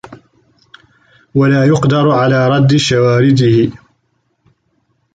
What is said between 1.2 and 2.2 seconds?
وَلَا يُقْدَرُ